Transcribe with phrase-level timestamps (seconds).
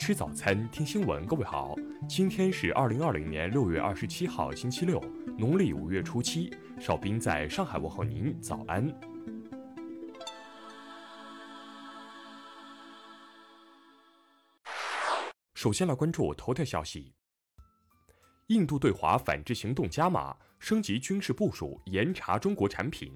[0.00, 1.26] 吃早餐，听新闻。
[1.26, 1.76] 各位好，
[2.08, 4.98] 今天是二零二零年六月二十七号，星期六，
[5.36, 6.50] 农历五月初七。
[6.80, 8.90] 少斌在上海问候您，早安。
[15.52, 17.12] 首先来关注头条消息：
[18.46, 23.12] 印度对华反制行动加码，升级军事部署，严查中国产品。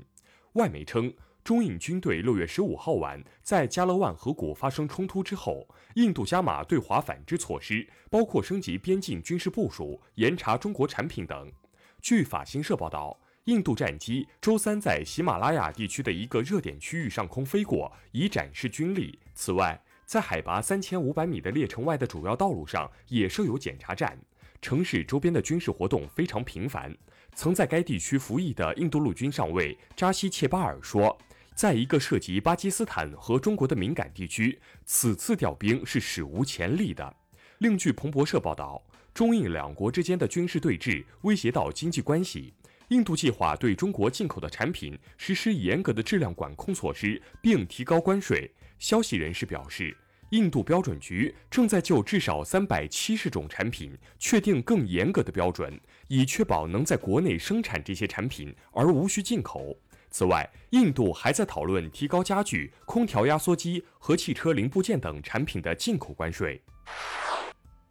[0.52, 1.10] 外媒称。
[1.44, 11.52] 中印军队六月十五号晚在加勒万河谷发生冲突之后，印度加码对华反制措施，包括升级边境军事部署、严查中国产品等。
[12.00, 19.18] 据法新社报道，印度战机周三在喜马拉雅地区的一个热点区域上空飞过，以展示军力。
[19.34, 24.18] 此外，在海拔三千五百米的列城外的主要道路上也设有检查站。
[24.62, 26.96] 城市周边的军事活动非常频繁。
[27.34, 31.14] 曾在该地区服役的印度陆军上尉扎西切巴尔说。
[31.54, 37.16] 在一个涉及巴基斯坦和中国的敏感地区，此次调兵是史无前例的。
[37.58, 38.82] 另据彭博社报道，
[39.14, 42.52] 中印两国之间的军事对峙威胁到经济关系。
[42.88, 48.50] 印度计划对中国进口的产品实施严格的质量管控措施，并提高关税。
[48.80, 49.96] 消息人士表示，
[50.30, 59.74] 印度标准局正在就至少三百七十种产品确定更严格的标准，以确保能在国内生产这些产品，而无需进口。
[60.14, 66.62] 此外，印度还在讨论提高家具、空调压缩机和汽车零部件等产品的进口关税。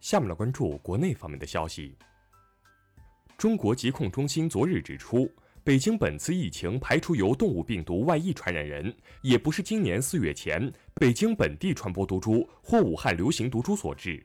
[0.00, 1.98] 下面来关注国内方面的消息。
[3.36, 5.30] 中国疾控中心昨日指出，
[5.62, 14.24] 北京本次疫情排除由动物病毒外溢传染人，也不是今年四月前北京本地传播毒株或武汉流行毒株所致。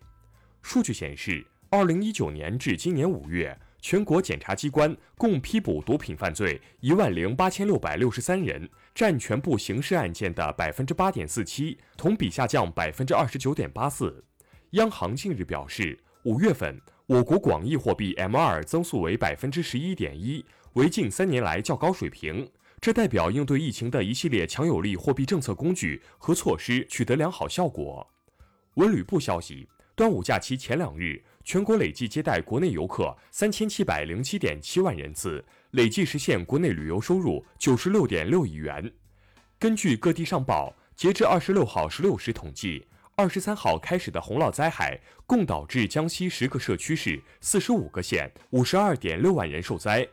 [0.61, 3.59] 数据显示，二零一九年至今年五月。
[3.81, 14.23] 全国检察机关共批捕毒品犯罪一万零八千六百六十三人，占全部刑事案件的百分之八点四七，同比下降百分之二十九点八四。
[14.71, 22.49] 央行近日表示，五月份我国广义货币 M2 增速为百分之十一点一，为近三年来较高水平。
[22.81, 28.07] 这代表应对疫情的一系列强有力货币政策工具和措施取得良好效果。
[28.75, 29.67] 文旅部消息。
[29.99, 38.89] 端午假期前两日，全国累计接待国内游客三千七百零七点七万人次，累计实现国内旅游收入九十六点六亿元。
[39.59, 42.87] 根据各地上报，截至二十六号十六时统计，
[43.17, 50.07] 二十三号开始的洪涝灾害共导致江西十个社区市、四十五个县、五十二点六万人受灾。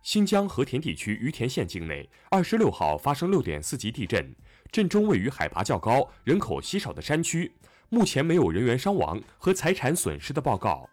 [0.00, 4.34] 新疆和田地区于田县境内，二十六号发生六点四级地震，
[4.72, 7.52] 震中位于海拔较高、人口稀少的山区。
[7.92, 10.88] 目前没有人员伤亡和财产损失的报告。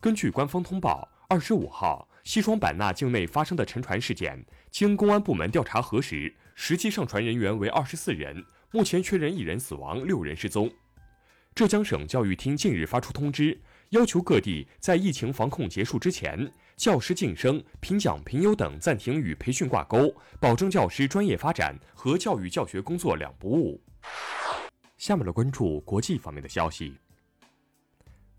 [0.00, 10.68] 根据官方通报，二十五号西双版纳境内发生的沉船事件，经公安部门调查核实，实际上船人员为二十四人，目前确认一人死亡，六人失踪。
[11.54, 13.56] 浙江省教育厅近日发出通知，
[13.90, 23.80] 要求各地在疫情防控结束之前，教师晋升、评奖评优等暂停与培训挂钩，保证教师专业发展和教育教学工作两不误。
[25.02, 26.94] 下面来关注国际方面的消息。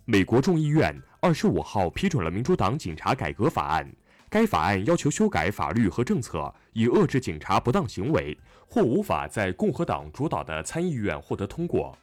[0.06, 3.94] 美国众议院二十五号批准了民主党警察改革法案，
[4.30, 11.98] 该法案要求修改法律和政策，以遏制警察不当行为，或无法在共和党主导的参议院获得通过。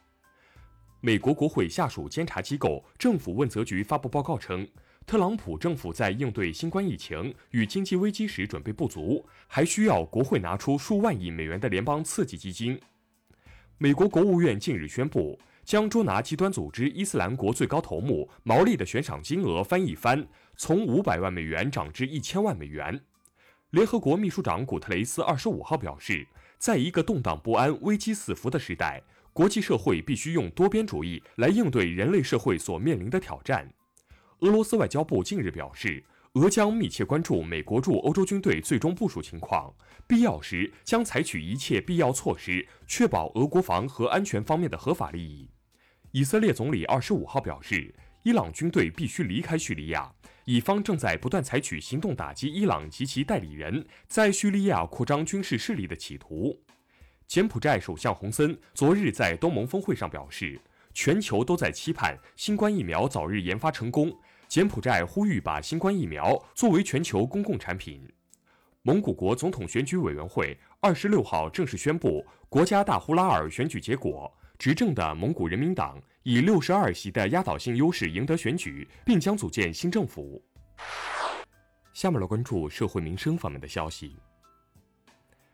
[0.99, 4.67] 美国国会下属监察机构政府问责局发布报告称，
[5.07, 12.79] 特朗普政府在应对新冠疫情与经济危机时准备不足，还需要国会拿出数万亿美元的联邦刺激基金。
[13.83, 20.23] 美国国务院近日宣布，将捉拿极端组织伊斯兰国最高头目毛利的悬赏金额翻一番，
[20.55, 23.01] 从五百万美元涨至一千万美元。
[23.71, 26.27] 联合国秘书长古特雷斯二十五号表示，
[26.59, 29.01] 在一个动荡不安、危机四伏的时代，
[29.33, 33.67] 国际社会必须用多边主义来应对人类社会所面临的挑战。
[34.41, 36.03] 俄罗斯外交部近日表示。
[36.35, 39.73] 俄将密切关注美国驻欧洲军队最终部署情况，
[40.07, 45.49] 必要时将采取一切必要措施，确保俄国防和安全方面的合法利益。
[46.11, 47.93] 以色列总理二十五号表示，
[48.23, 50.09] 伊朗军队必须离开叙利亚，
[50.45, 56.57] 以方正在不断采取行动打击伊朗及其代理人在叙利亚扩张军事势力的企图。
[57.27, 60.57] 柬埔寨首相洪森昨日在东盟峰会上表示，
[60.93, 64.17] 全球都在期盼新冠疫苗早日研发成功。
[64.51, 68.05] 柬埔寨呼吁把新冠疫苗作为全球公共产品。
[68.81, 80.43] 蒙古国总统选举委员会二十六号正式宣布国家大呼拉尔选举结果，执政的蒙古人民党以六十二席的压倒性优势赢得选举，并将组建新政府。
[81.93, 84.17] 下面来关注社会民生方面的消息。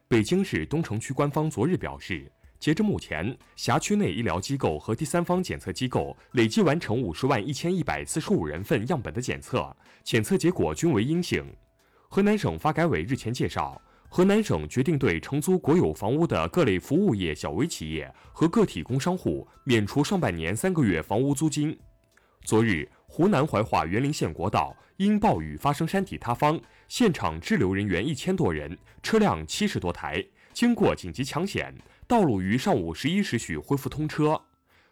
[0.08, 11.46] 北京市东城区官方昨日表示，截至目前，辖区内医疗机构和第三方检测机构累计完成五十万一千一百四十五人份样本的检测，检测结果均为阴性。
[12.10, 21.78] 河南省发改委日前介绍，河南省决定对承租国有房屋的各类服务业小微企业和个体工商户免除上半年三个月房屋租金。
[22.44, 31.76] 昨日，湖南怀化沅陵县国道因暴雨发生山体塌方，现场滞留人员一千多人，车辆七十多台，经过紧急抢险。
[32.08, 34.42] 道路于上午十一时许恢复通车。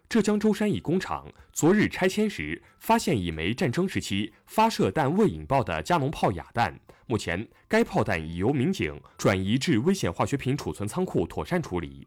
[0.10, 6.78] 浙江舟山一工厂昨日拆迁时发现一枚战争时期发射但未引爆的加农炮哑弹，
[7.08, 12.06] 目前该炮弹已由民警转移至危险化学品储存仓库妥善处理。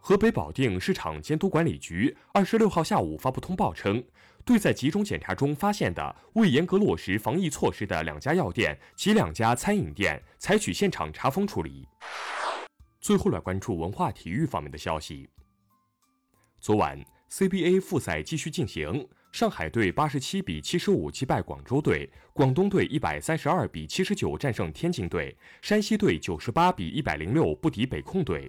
[0.00, 4.02] 河北保定市场监督管理局二十六号下午发布通报称，
[4.44, 11.86] 对在集中检查中发现的未严格落实防疫措施的两家药店及两家餐饮店，采取现场查封处理。
[13.02, 15.28] 最后来关注文化体育方面的消息。
[16.60, 28.48] 昨晚 CBA 复赛继续进行，上海队八十七比七十五击败广州队，广东队一百三十二比七十九战胜天津队，山西队九十八比一百零六不敌北控队。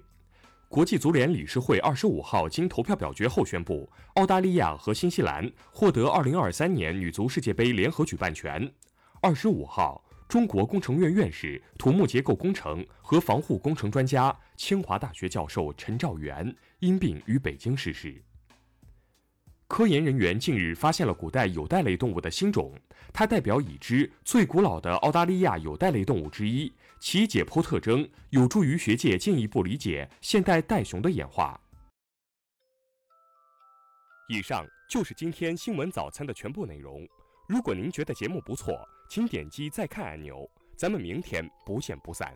[0.69, 8.71] 国际足联理事会二十五号经投票表决后宣布，澳大利亚和新西兰获得二零二三年女足世界杯联合举办权。
[9.19, 10.02] 二十五号。
[10.33, 18.19] 中国工程院院士、土木结构工程和防护工程专家、清华大学教授陈兆元因病于北京逝世。
[19.67, 22.73] 科研人员近日发现了古代有袋类动物的新种，
[23.13, 31.61] 它代表已知最古老的澳大利亚有袋类动物之一，其解剖特征有助于学界进一步理解现代袋熊的演化。
[34.29, 37.07] 以上就是今天新闻早餐的全部内容。
[37.47, 38.73] 如果您觉得节目不错，
[39.07, 42.35] 请点击再看按钮，咱们明天不见不散。